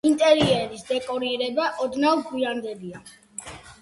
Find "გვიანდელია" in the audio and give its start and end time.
2.31-3.03